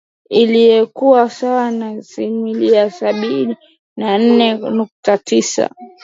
Ilkikuwa 0.29 1.29
sawa 1.29 1.71
na 1.71 1.89
asilimia 1.89 2.91
Sabini 2.91 3.57
na 3.97 4.17
nne 4.17 4.53
nukta 4.53 5.17
tisa 5.17 5.69